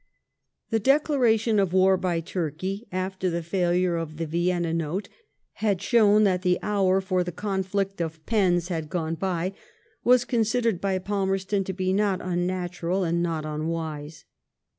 The 0.71 0.79
declaration 0.79 1.59
of 1.59 1.73
war 1.73 1.95
by 1.95 2.21
Turkey, 2.21 2.87
after 2.91 3.29
the 3.29 3.43
failure 3.43 3.97
of 3.97 4.17
the 4.17 4.25
Vienna 4.25 4.73
Note 4.73 5.09
had 5.61 5.79
shown 5.79 6.23
that 6.23 6.41
the 6.41 6.57
hour 6.63 7.01
for 7.01 7.23
the 7.23 7.31
con 7.31 7.61
^ 7.63 7.63
flict 7.63 8.01
of 8.03 8.25
pens 8.25 8.69
had 8.69 8.89
gone 8.89 9.13
by, 9.13 9.53
was 10.03 10.25
considered 10.25 10.81
by 10.81 10.97
Palmerston 10.97 11.63
to 11.65 11.73
be 11.73 11.93
not 11.93 12.19
unnatural 12.19 13.03
and 13.03 13.21
not 13.21 13.45
unwise. 13.45 14.25